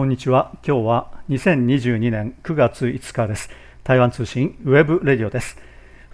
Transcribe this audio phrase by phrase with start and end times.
[0.00, 0.52] こんにちは。
[0.66, 3.50] 今日は2022年9月5日です。
[3.84, 5.58] 台湾通信ウェブレディオです。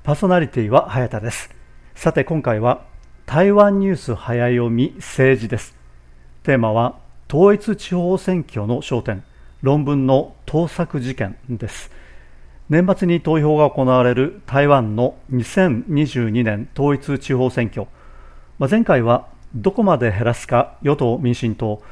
[0.03, 1.51] パーソナリティは早田です。
[1.95, 2.83] さて今回は
[3.27, 5.77] 台湾ニュース早読み政治です。
[6.43, 6.99] テーマは
[7.33, 9.23] 統一地方選挙の焦点。
[9.63, 11.93] 論文の盗作事件です。
[12.69, 17.87] 年末に投票が行われる台湾の2022年統一地方選挙、
[18.59, 21.85] まあ、前回はどこまで減らすか与党・民進党。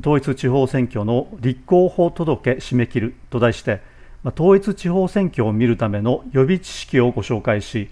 [0.00, 3.80] 統一地方選挙の立候補届締め切ると題して
[4.24, 7.88] 統一地方選挙を見るための予備知識をご紹介し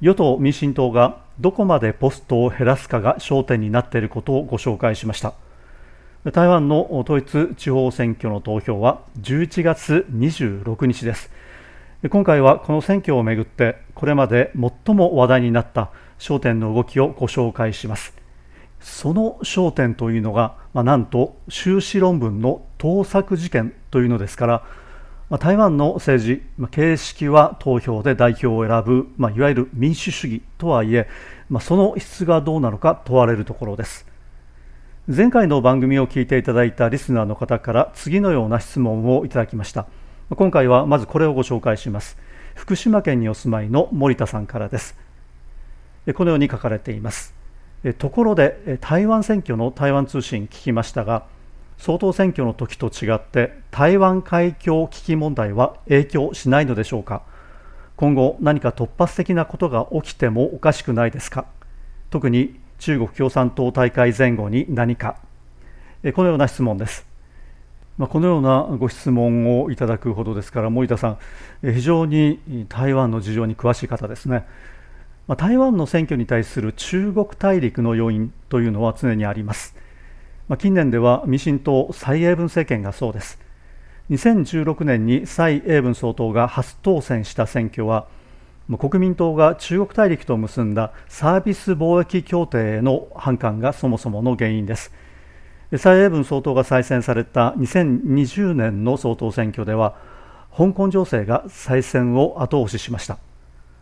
[0.00, 5.34] 与党・民進党がどこまでポストを減らすかが焦点になっていることをご紹介しました。
[6.32, 11.30] 台湾の統一地方選挙の投票は11月26日です。
[12.10, 14.52] 今回はこの選挙をめぐってこれまで
[14.86, 18.19] 最も話題になった焦点の動きをご紹介します。
[18.80, 24.64] その焦点というのが、まあ、なんと修士論文の盗作事件というのですから、
[25.28, 31.08] まあ、台湾の政治、まあ、形式は投票で代表を選ぶ、まあ、いわゆる民主主義とはいえ、
[31.48, 34.06] まあ、その質がどうなのか問われるところです。
[35.06, 39.86] 前回の番組を聞いていただいたリスナーの方から次のような質問をいただきました。
[40.30, 42.16] 今回はまずこれをご紹介します。
[42.54, 44.96] 福島県にお住まいの森田さんからです。
[46.14, 47.39] このように書かれています。
[47.98, 51.24] ところで台湾選挙の台湾通信聞きましたが
[51.78, 57.22] 総統選挙の時と違って台湾海峡危機問題は影響しないのでしょうか？
[57.96, 61.46] 今後何か突発的なことが起きてもおかしくないですか？
[62.10, 65.16] 特に中国共産党大会前後に何か。
[66.14, 67.06] このような質問です。
[67.98, 71.18] このようなご質問をいただくほどですから森田さん
[71.62, 74.46] 非常に台湾の事情に詳しい方ですね。
[75.30, 79.76] まあ、台湾の選挙に対する中国大陸の要因というのは常にあります、
[80.48, 83.38] まあ、近年では民進党蔡英文政権がそうです。
[84.10, 88.08] 2016年に蔡英文総統が初当選した選挙は
[88.76, 94.92] 国民党が中国大陸と結んだサービス貿易協定への反感がそもそもの原因です。
[95.76, 99.94] 蔡英文総統が再選された2020年の総統選挙では
[100.56, 103.29] 香港情勢が再選を後押ししました。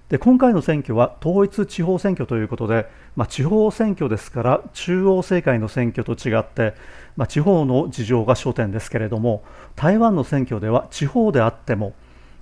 [0.08, 6.74] で今回の選挙は統一地方選挙ということで、まあ、地方選挙ですから中央政界の選挙と違って、
[7.16, 9.44] まあ、地方の事情が焦点ですけれども
[9.76, 11.92] 台湾の選挙では地方であっても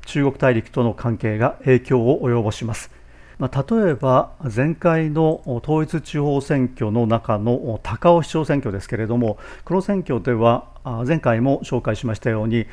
[0.06, 2.91] 中国大陸との関係が影響を及ぼします。
[3.38, 10.69] まあ、例えば前回の統一地方選挙の中の高尾市長選挙ですけれどもこの選挙では
[11.06, 12.66] 前回も紹介しましたように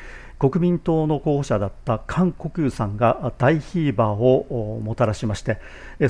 [0.50, 5.58] 国民党の候補者だった韓国瑜さんが大ヒーバーをもたらしまして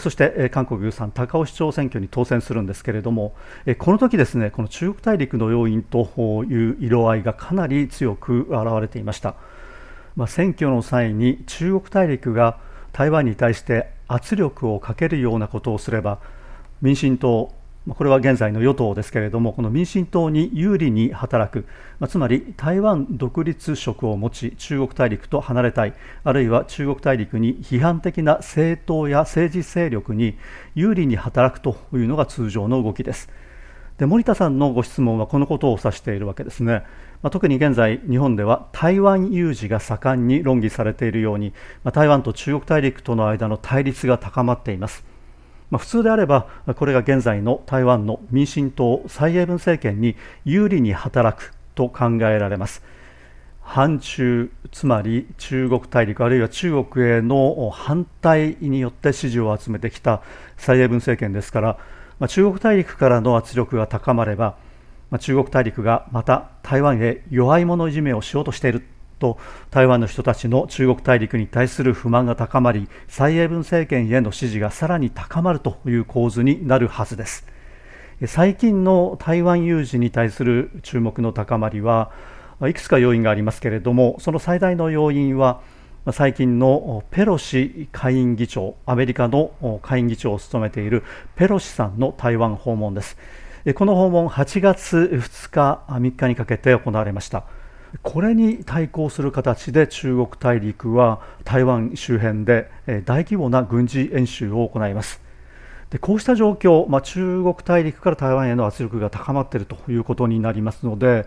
[0.00, 3.34] そして韓国瑜さん高尾市長選挙に当選するんですけれども
[3.78, 9.36] この時ですねこの中国大陸の要因という色合いがかなり強く現れていました、
[10.16, 12.58] まあ、選挙の際に中国大陸が
[12.92, 16.18] 台湾に対して圧力をかけるようなことをすれば
[16.82, 17.52] 民進党
[17.88, 21.66] これは現在の与党ですけれどもこの民進党に有利に働く、
[22.08, 25.92] つまり台湾独立色を持ち中国大陸と離れたい。
[26.24, 30.38] あるいは中国大陸に批判的な政党や政治勢力に
[30.74, 33.28] 有利に働くというのが通常の動きです。
[33.98, 36.82] で森田さんのご質問はこのことを指しているわけですね、
[37.22, 41.52] まあ、特に現在日本では台湾有事が盛んに論議されているように、
[41.84, 45.13] まあ、台湾と中国大陸との間の対立が高まっています。
[45.70, 52.82] まあ、普通であればこれが現在の台湾の民進党蔡英文政権に有利に働くと考えられます。
[53.64, 60.22] 反中つまり中国大陸あるいは中国への反対によって支持を集めてきた
[60.58, 61.78] 蔡英文政権ですから、
[62.18, 64.56] まあ、中国大陸からの圧力が高まれば、
[65.10, 68.86] まあ、中国大陸がまた台湾へ弱い者いじめをしようとしている
[69.18, 69.38] と
[69.70, 77.46] 台湾の人たちの中国大陸に対する不満が高まり蔡英文政権への支持がさらに高まるという構図になるはずです。
[78.26, 82.12] 最近の台湾有事に対する注目の高まりは
[82.62, 85.60] いくつか要因がありますけれどもその最大の要因は
[86.12, 91.02] 最近のペロシ下院議長アメリカの下院議長を務めている
[91.34, 93.16] ペロシさんの台湾訪問です。
[93.74, 97.44] この訪問8月2日3日にかけて行われました。
[98.02, 102.70] これに対抗する形で中国大陸は台湾周辺で
[103.04, 105.20] 大規模な軍事演習を行います
[105.90, 111.26] でこうした状況、まあ、中国大陸から台湾への圧力が高まっているということになりますので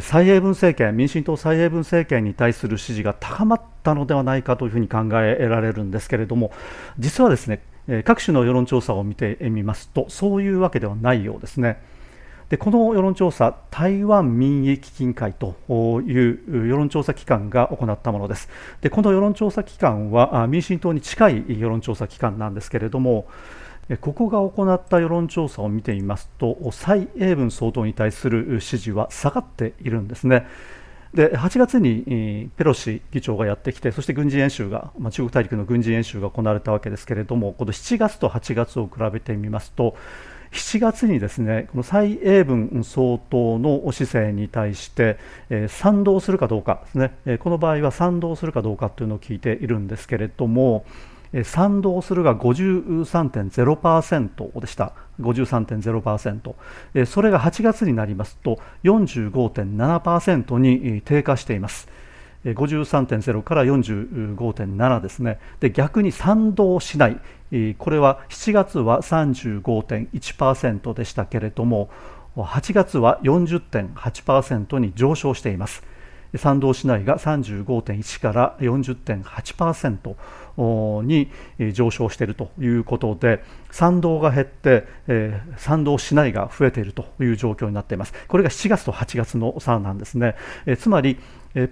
[0.00, 6.52] 蔡英文政権民進党蔡英文政権に対する支持が高まったのではないかというふうに考えられるんですけれども
[6.98, 7.62] 実はですね
[8.04, 11.80] 各種の世論調査を見てみますとそういうわけではないようですね。
[12.52, 15.56] でこの世論調査、台湾民意基金会と
[16.02, 18.50] いう世論調査機関が行ったものです。
[18.82, 23.26] でこの世論調査機関は民進党に近い世論調査機関なんですけれども、
[24.02, 30.46] ここが行った世論調査を見てみますと、蔡英文総統に対する支持は下がっているんですね。
[31.14, 39.96] で8月にペロシ議長がやってきて、そして軍事演習が、まあ、中国大陸の軍事演習が行われたわけですけれども、この7月と8月を比べてみますと、
[40.52, 45.16] 7月にですねこの蔡英文総統の姿勢に対して、
[45.48, 50.84] えー、賛同するかどうかですね、え、この場合は賛同するかどうかというのを聞いているんですけれども、
[51.32, 54.92] え、賛同するが53.0%でした。
[55.20, 56.54] 53.0%、
[56.94, 61.88] えー、それが8月になりますと45.7%に低下しています。
[62.44, 67.20] 53.0から45.7ですねで逆に賛同しない
[67.78, 71.90] これは7月は35.1%でしたけれども
[72.36, 75.82] 8月は40.8%に上昇しています。
[76.36, 81.30] 賛同しないが35.1から40.8%に
[81.72, 88.14] 上昇しているということで賛同が減って、えー、賛同しないが増えているという状況になっています。
[88.28, 91.18] これが7月と8月の差なんですね、えー、つまり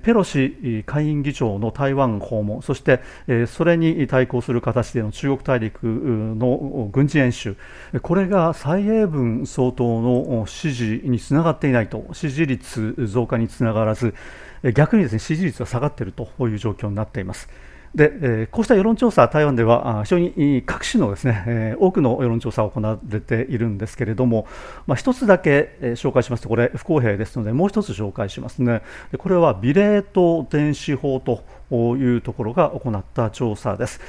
[0.02, 3.00] ペロシ下院議長の台湾訪問、そして
[3.46, 7.56] それに対抗する形での中国大陸の軍事演習、
[8.02, 14.14] これが蔡英文総統の支持につながっていないと、支持率増加につながらず、
[14.74, 17.48] 逆にですね支持率が下がっているという状況になっています。
[17.94, 24.46] で、え、こうした世論調査、台湾では非常に各種のですね、え、多くの世論調査を行われているんですけれども、
[24.86, 28.82] まあ、一つだけ、紹介しますと、これ、不公平ですので、もう一つ紹介しますね。
[29.18, 31.42] これはビレート電子法と
[31.96, 34.00] いうところが行った調査です。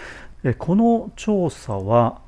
[0.58, 2.22] この調査は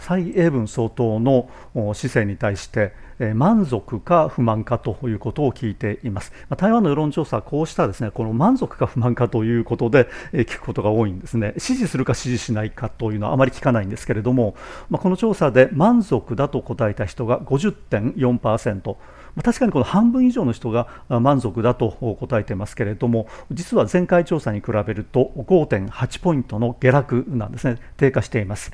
[0.00, 1.48] 蔡英文総統の
[1.94, 2.92] 姿勢に対して
[3.34, 6.32] 満足か不満かということを聞いています。
[6.56, 11.54] 台湾の世論調査はこうしたですねこの満足か不満かということで聞くことが多いんですね。
[11.58, 14.54] 支持するか支持しないかというのはあまり聞かないんですけれども、
[14.92, 18.96] この調査で満足だと答えた人が50.4%。
[19.42, 28.72] 確かにこの半分以上の人が満足だと答えていますけれども、実は前回調査に比べると5.8ポイントの下落なんですね、低下しています。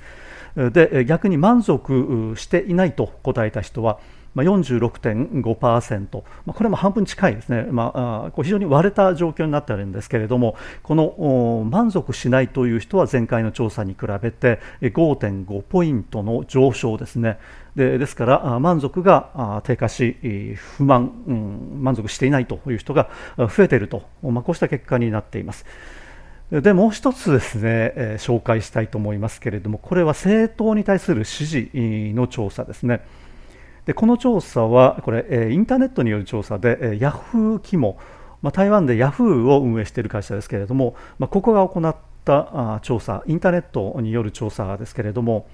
[0.57, 3.99] で逆に満足していないと答えた人は
[4.35, 17.39] まあ、46.5%、まあ、これも半分近いですね、まあ、こう非常に割れた状況になっているんですけれども、この満足しないという人は前回の調査に比べて5.5ポイントの上昇ですね。
[17.77, 23.09] でですから満足が低下し不満、うん、満足していないという人が
[23.39, 25.65] 増えていると、まあ、こうした結果になっています。
[26.51, 31.71] でもう一つですね、紹介したいと思いますけれども、これは政党に対する支持
[32.15, 33.01] の調査ですね。
[33.87, 37.99] でこの調査は、これ、インターネットによる調査で、ヤフー機も、
[38.43, 45.47] まあ、台湾でヤフーを運営している会社ですけれども、まあ、ここが行ったあ調査、インターネットによる調査ですけれども、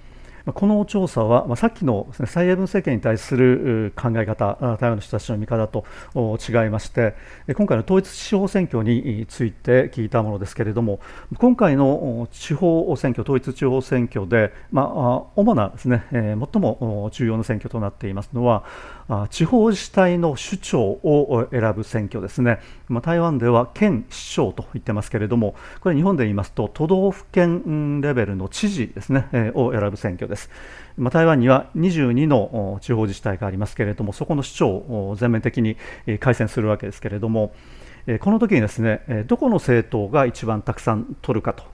[0.55, 5.85] この調査は、まあ、さっきのです、ね、蔡英文政権に対する考え方、台湾の人たちの見方と
[6.15, 7.15] 違いまして、
[7.55, 11.01] 今回の統一地方選挙について聞いたものですけれども、
[11.37, 14.89] 今回の地方選挙、統一地方選挙で、まあ、
[15.37, 18.65] 主なですね、最も重要な選挙となっていますのは、
[19.31, 30.51] 地方自治体の首長を選ぶ選挙ですね、ま、台湾では県市長と言ってますけれども、これ、日本で言いますと、都道府県レベルの知事ですね、を選ぶ選挙です。
[30.99, 35.77] ま、台湾には22の地方自治体がありますけれども、そこの市長を全面的に
[36.21, 37.53] 改選するわけですけれども、
[38.21, 41.65] この時にですね、どこの政党が一番たくさん取るかと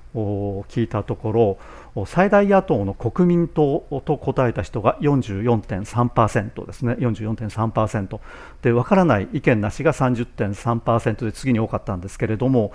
[0.69, 1.59] 聞いたとこ
[1.95, 8.19] ろ、最大野党の国民党と答えた人が44.3%ですね、44.3%
[8.63, 12.73] で、分からない意見なしが30.3%で次に多かったんですけれども、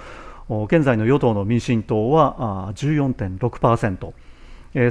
[0.47, 4.13] 現在の与党の民進党は14.6%。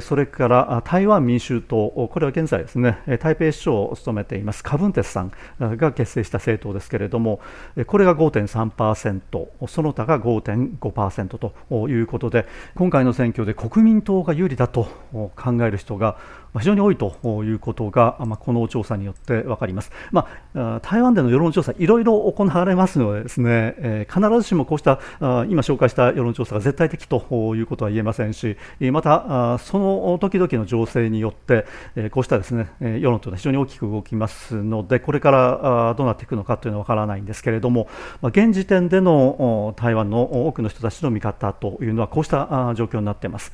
[0.01, 7.39] それから台湾民衆党、これは現在ですね、台北市長を務めていますカブンテスさんが結成した政党ですけれども、
[7.87, 12.45] これが5.3%、その他が5.5%ということで、
[12.75, 16.17] 今回の選挙で国民党が有利だと考える人が
[16.57, 28.57] 非常に多いということが、まあ、この調査によって分かります、まあ、台湾での世論調査、いろいろ行われますので、ですね、え、必ずしもこうした今紹介した世論調査が絶対的ということは言えませんし、
[28.91, 37.87] またその時々の情勢によって、えこうしたですねえ世論というのは非常に大きく動きますので、これからどうなっていくのかというのは分からないんですけれども、
[38.21, 43.53] ま現時点での台湾の多くの人たちの見方というのは、こうした状況になっています。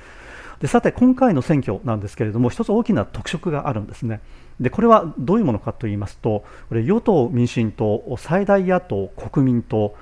[0.62, 4.22] でさて今回の選挙なんですけれども一つ大きな特色があるんですね
[4.62, 9.96] でこれはどういうものかと言いますとこれ与党・民進党最大野党・国民党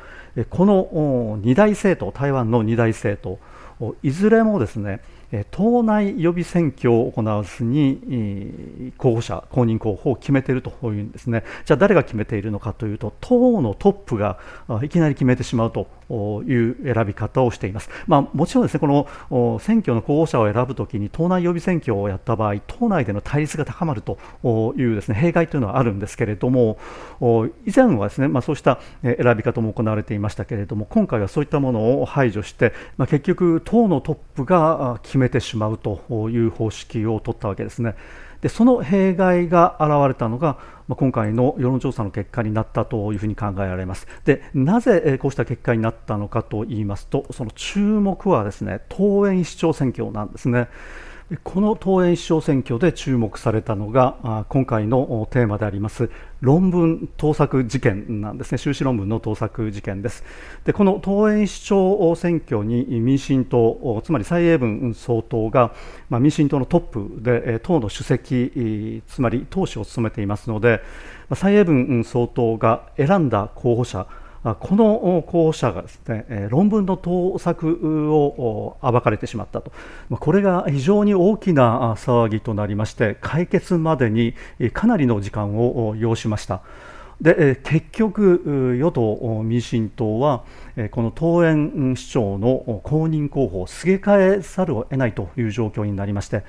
[0.52, 3.40] この2大政党台湾の2大政党
[4.04, 5.02] いずれもですね
[5.52, 14.38] 党内予備選挙を行わずに候補者、公認候補を決めているというんですね、じゃあ誰が決めているのかというと、党のトップが
[14.84, 15.88] いきなり決めてしまうと
[16.44, 24.18] いう選び方をしています、まあ、もちろんですねこの選挙の候補者を選ぶときに党内予備選挙をやった場合、党内での対立が高まると
[24.78, 26.78] いうですね弊害というのはあるんですけれども、
[27.66, 37.96] 以前はですね、まあ、そうした選び方も行われていましたけれども、今回はそういったものを排除して、まあ、結局、党のトップが決めめてしまうという方式を取ったわけですね。
[38.42, 40.58] でその弊害が現れたのが、
[40.90, 44.06] まあ、今回の世論調査の結果になったというふうに考えられます。
[44.26, 50.68] でなぜこうした結果になったのかといいますと、その注目はですね党員市長選挙なんですね。
[51.44, 56.10] この党員市長選挙で注目されたのが今回のテーマであります
[56.42, 58.58] 論文盗作事件なんですね。
[58.58, 60.26] 修士論文の盗作事件です。
[60.66, 65.74] でこの党員市長選挙に民進党つまり蔡英文総統が、
[66.10, 70.82] まあ、民進党のトップで党の主席つまり党首を務めていますので
[71.34, 74.06] 蔡英文総統が選んだ候補者
[74.44, 79.72] この候補者がですね論文の盗作を暴かれてしまったと、
[80.10, 84.34] これが非常に大きな騒ぎとなりまして、解決までに
[84.74, 86.62] かなりの時間を要しました。
[87.22, 90.44] で結局、与党・民進党は
[90.92, 96.44] この党員市長の公認候補をすげ替えざるを得ないという状況になりまして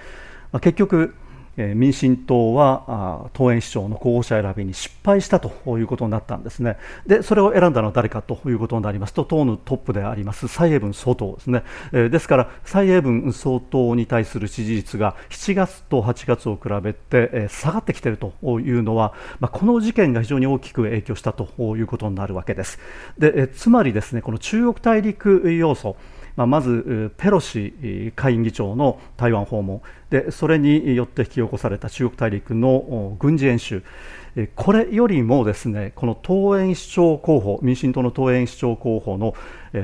[0.60, 1.14] 結局
[1.56, 6.76] 民進党は党員市長の候補者選びに失敗したということになったんですね。
[7.06, 11.62] で、それを選んだのは誰かということになりますと、党のトップであります蔡英文総統ですね。
[11.92, 19.14] ですから、蔡英文総統に対する支持率が7月と8月を比べて下がってきているというのは、
[19.52, 22.78] この事件が非常に大きく影響したということになるわけです。
[23.18, 25.96] で、つまりですね、この中国大陸要素、
[26.36, 33.82] まあ、まずペロシ下院議長の台湾訪問でそれによって引き起こされた中国大陸の軍事演習
[34.56, 39.34] これよりもですねこの党員市長候補民進党の党員市長候補の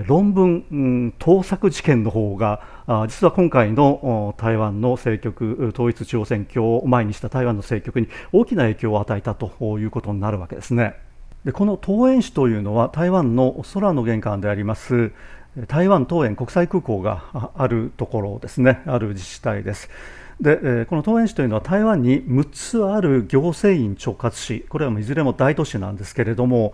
[0.07, 2.61] 論文盗作事件の方が
[3.09, 10.95] 実は今回の台湾の政局統一地方選挙を前にした台湾の政局に大きな影響を与えたということになるわけですね。
[11.45, 15.13] でこの桃園市というのは台湾の空の玄関であります
[15.67, 19.91] 台湾桃園国際空港があるところですね、ある自治体です。
[20.41, 26.73] でこの桃園市というのは台湾に6つある行政院直轄市、これはいずれも大都市なんですけれども、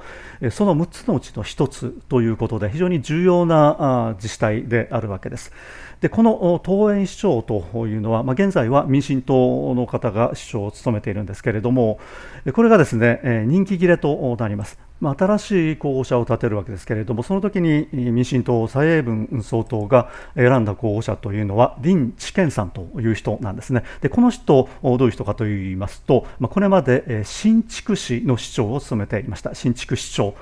[0.51, 5.53] その6つのうちの1つということで、非常に重要な自治体であるわけです。
[6.01, 11.99] でこの桃園市長というのは、まあ、現在は民進党の方が市長を務めているんですけれども、
[12.53, 14.79] これがですね人気切れとなります。
[15.01, 23.83] まあ、新しい候補者を立てるわけですけれども、その時に民進党、蔡英文総統が選んだ候補者というのは、林智堅さんという人なんですね。
[24.01, 30.35] でこの人、どういう人かといいますと、まあ、これまで新築市の市長を務めていました、新築市長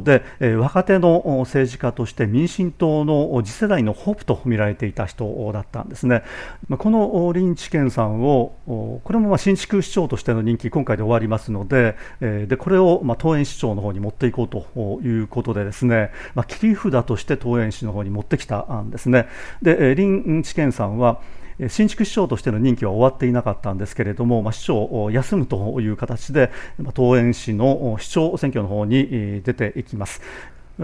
[0.00, 0.22] で、
[0.56, 6.22] 若手の政治家として民進党の次世代のホープと見られていた人だったんですね。
[6.68, 19.28] まあ、この林智堅さんを、これもまあ新築市長としての人気、今回で終わりますので、でこれをまあ党園市長の方方に持っていこうということでですね、まあ、切り札として桃園市の方に持ってきたんですね。
[19.62, 21.20] で林知健さんは
[21.68, 30.22] 新築市長としての任期は終わっていなかったんですけれども、まあ、市長を休むという形で、まあ桃園市の市長選挙の方に出ていきます。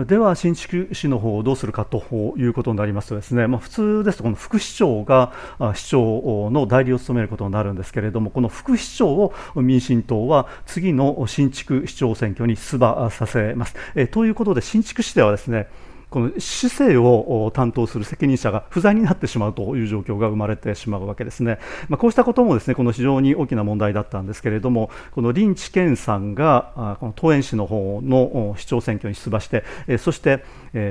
[0.04, 2.04] では新築市の方をどうするかと
[2.36, 5.32] いうことになりますとですね、まあ、普通ですとこの副市長が
[5.74, 13.74] 市長の代理を務めることになるんですけれどもこの副市長を民進党は次の新築市長選挙に出馬させます。
[13.94, 15.68] えということで新築市ではですね
[16.16, 21.58] この市政を担当する責任者が不在になってしまうという状況が生まれてしまうわけですね。
[21.90, 29.62] まあ、こうしたこともですねこの非常に大きな問題だったんですけれども、この林智健さんがこの桃園市の方の市長選挙に出馬して、
[29.98, 30.42] そして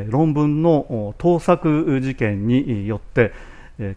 [0.09, 3.33] 論文の盗作事件によって、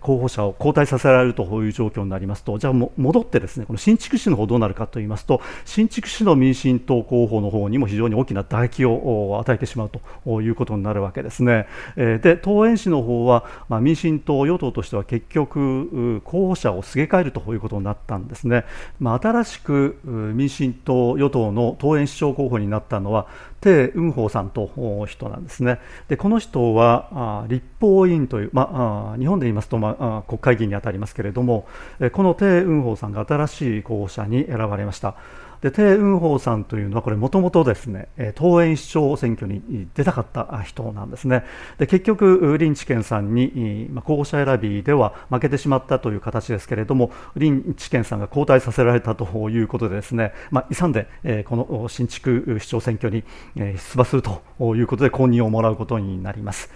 [0.01, 9.91] 候補者を交代させられるという状況になりますと、じゃあ戻ってですね、この新築市の方どうなるかと言いますと、新築市の民進党候補の方にも非常に大きな打撃を与えてしまう
[10.25, 11.67] ということになるわけですね。
[11.97, 18.65] で、桃園市の方は、まあ、民進党与党としては結局候補者をすげ替えるということになったんですね。
[18.99, 23.27] まあ、新しく民進党与党の桃園市長候補になったのは
[23.61, 25.79] 鄭雲宝さんという人なんですね。
[26.09, 31.67] でこの人は立法委員という、まあ、日本で言いますと、まあ、国会議員にあたりますけれども
[32.13, 35.17] この鄭雲宝さんが新しい候補者に選ばれました。
[35.61, 41.45] で鄭雲宝さんというのはこれもともとですね東園市長選挙に出たかった人なんですね
[41.79, 56.71] で結局林知健さんに、まあ、候補者選びでは負けてしまったという形ですけれども林知健さんが交代させられたということでですね、まあ、勇んで、えこの新築市長選挙に、出馬するということで公認をもらうことになります。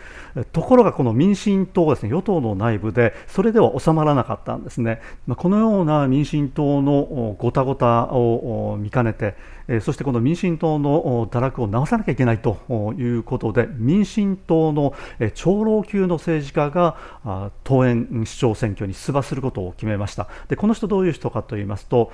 [0.52, 5.02] ところがこの民進党ですね与党の内部でそれでは収まらなかったんですね、
[5.36, 9.34] このような民進党のごたごたを見かねて、
[9.80, 12.58] そしてこの民進党の堕落を直さなきゃいけないと
[12.98, 14.94] いうことで民進党の
[15.34, 20.28] 長老級の政治家が当園市長選挙に出馬することを決めました。
[20.48, 22.10] でこの人どういう人かといいますと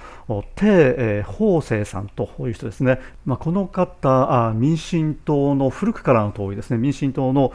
[0.57, 7.53] 鄭法生さんという人ですね、まあ、この方民進党の古くからの党意ですね民進党の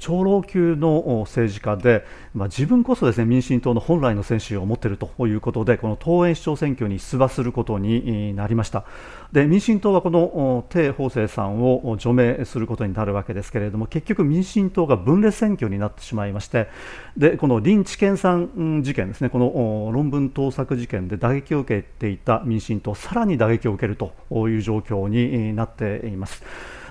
[0.00, 8.84] 長老級の政治家で、まあ、自分こそですね民進党の本来の選手を持っているということでこの東園市長選挙に出馬することになりました
[9.30, 16.68] で民進党はこの鄭法生さんを除名することになるわけですけれども結局民進党が分裂選挙になってしまいまして
[17.16, 24.12] でこの林知健さん事件ですねこの論文盗作事件で打撃を受けていた民進党さらに打撃を受けると
[24.48, 26.42] いう状況になっています。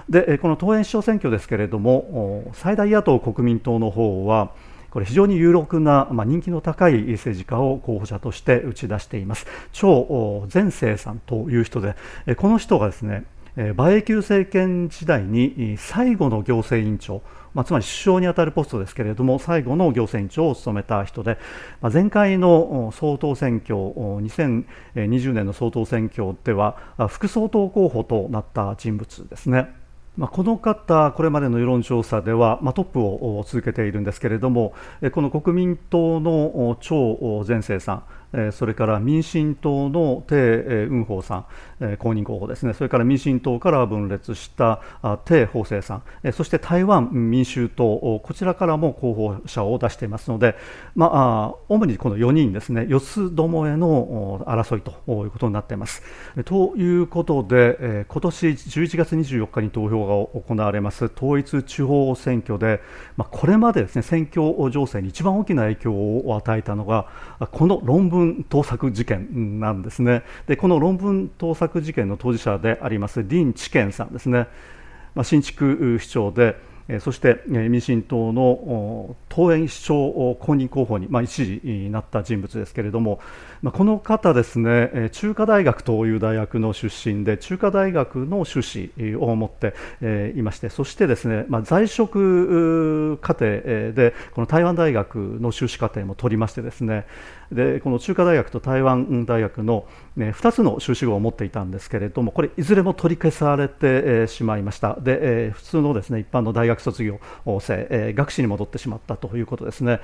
[0.09, 4.51] でこの東園市長選挙ですけれども最大野党・国民党の方は
[4.91, 11.95] これ非常に有力な、まあ、人気の高い政治家を候補者として打ち出しています張善政さんという人で
[12.37, 17.21] この人がですね馬英九政権時代に最後の行政委員長
[17.55, 21.37] まあ、つまり首相にあたるポストですけれども最後の行政委員長を務めた人で、
[21.79, 29.84] まあ、前回の総統選挙2020年の総統選挙では副総統候補となった人物ですね。
[30.17, 34.73] まあ、この方、これまでの世論調査では、まあ、トップを続けているんですけれども、
[35.11, 38.03] この国民党の張善政さん、
[38.51, 41.45] それから民進党の鄭雲宝さ
[41.79, 44.81] ん、公認候補ですね、それから民進党から分裂した
[45.25, 47.85] 鄭法生さん、そして台湾民衆党、
[48.23, 50.55] こちらからも候補者を出していますので、
[50.95, 54.91] まあ、主にこの4人ですね、四つどもえの争いと
[55.23, 56.03] いうことになっています。
[56.45, 62.81] ということで、今年11月24日に投票が行われます統一地方選挙で、
[63.17, 67.07] まあ、これまでですね選挙情勢に一番大きな影響を与えたのが
[67.51, 70.23] この論文盗作事件なんですね。
[70.47, 74.47] でこの論文盗作事件の当事者であります林知健さんですね、
[75.13, 76.55] まあ、新築市長で
[76.99, 83.19] そして民進党の党園市長公認候補に、まあ、一時なった人物ですけれども、
[83.63, 89.73] まあ、この方ですね中華大学という大学の出身で中華大学の修士を持って
[90.35, 97.07] いましてそしてですね、まあ、在職課程でこの台湾大学の修士課程も取りましてですね
[97.51, 104.97] でこの中華大学と台湾大学の、ね、2つの修士号を持っていたんですけれどもこれいずれも取り消されてしまいました。
[104.99, 107.19] で普通のですね一般の大学卒業
[107.59, 109.99] 生学士に戻ってしまったということですね。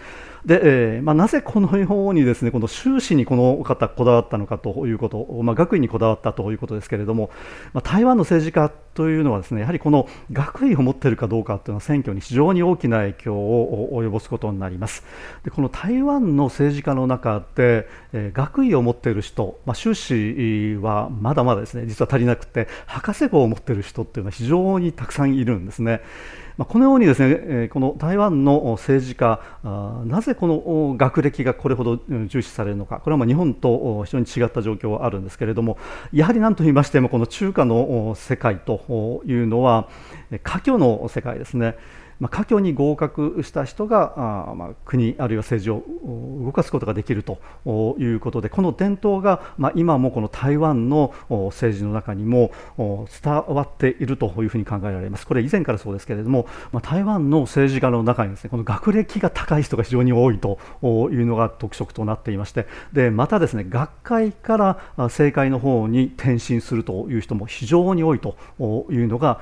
[0.45, 7.29] で、えまあ、なぜこのようにですねこの修士にこの方こだわったのかということ、まあ、学位にこだわったということですけれども、
[7.73, 15.03] まあ、台湾の政治家というのはですねやはりこの学位を持っているかどうかというのは選挙に非常に大きな影響を及ぼすことになります。
[15.43, 26.01] でこの台湾の政治家の中で、えー、学位を持っている人、まあ、修士はまだまだですね実は足りなくて博士号を持っている人というのは非常にたくさんいるんですね。
[26.57, 29.39] まあこのようにですねこの台湾の政治家
[30.05, 35.77] なぜこの学歴がこれほど重視されるのかこれはまあ日本と非常に違った状況はあるんですけれども
[36.11, 39.87] やはりなんと言いましてもこの中華の世界というのは
[40.43, 41.75] 華僑の世界ですね。
[42.21, 44.13] まあ、科挙に合格した人が
[44.51, 45.83] あ、まあ、国あるいは政治を
[46.45, 47.39] 動かすことができると
[47.99, 55.25] いうことでこの伝統が、まあ、今もこの台湾の政治の中にも伝わっているというふうに考えられます。
[55.25, 68.35] これ以前からそうですけれども、まあ、台湾の政治家の中にですねこの学歴が高い人が非常に多いというのが特色となっていましてでまたですね学会から政界の方に転身するという人も非常に多いと
[68.91, 69.39] いうのが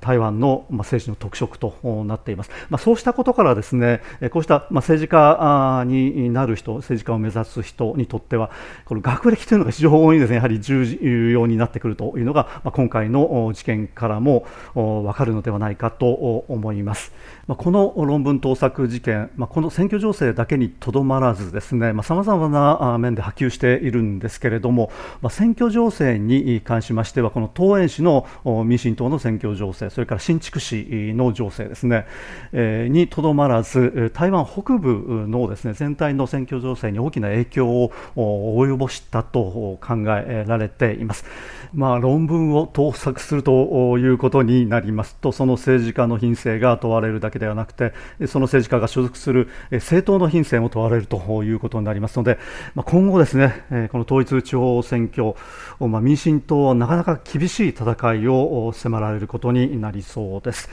[0.00, 2.50] 台湾の政治の特色となってっています。
[2.68, 8.50] まあ、そうしたことからですね、こうした政治家になる人、政治家を目指す人にとっては、
[8.84, 17.12] この学歴というのが非常にですね、やはり重要になってくるというのが、今回の事件からもわかるのではないかと思います。
[17.48, 24.90] この論文盗作事件、この選挙情勢だけにとどまらずですね、さまざ、まな面で波及しているんですけれども、
[25.30, 28.26] 選挙情勢に関しましては、この東園市の
[28.64, 32.06] 民進党の選挙情勢、それから新築市の情勢ですね、
[32.52, 41.24] にとどまらず、台湾北部のですね全体の選挙情勢に大きな影響を及ぼしたと考えられています。
[41.72, 47.92] まあ、論文を盗作するということになりますと、その政治家の品性が問われるだけではなくて、
[48.26, 52.38] その政治家が所属する政党の品性も問われるということになりますので、
[52.74, 55.34] まあ、今後ですね、この統一地方選挙、
[55.78, 60.68] まあ、民進党はなかなか厳しい戦いを迫られることになりそうです。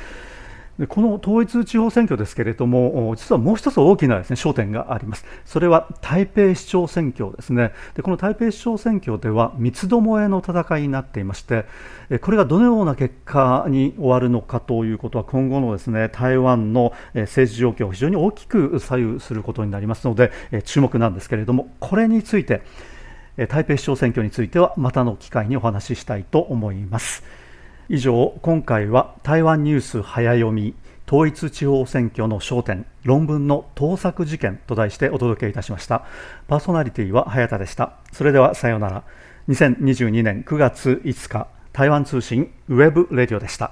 [0.79, 5.25] でこの統一地方選挙ですけれども、実はもう一つ大きなです、ね、焦点があります。
[5.45, 7.71] それは台北市長選挙ですね。
[7.95, 11.65] でこの台北市長選挙では三つどもえの戦いになっていまして、
[12.21, 20.31] これがどのような結果に終わるのかということは今後のですね台湾の政治状況を非常に大きく左右することになりますので、
[20.63, 22.61] 注目なんですけれども、これについて、
[23.49, 27.23] 台北市長選挙についてはまたの機会にお話ししたいと思います。
[27.89, 30.75] 以上今回は台湾ニュース早読み
[31.07, 36.03] 統一地方選挙の焦点論文の盗作事件と題してお届けいたしました。
[36.49, 37.93] パーソナリティは早田でした。
[38.11, 39.03] それではさようなら。
[39.47, 43.71] 2022年9月5日台湾通信ウェブレディオでした。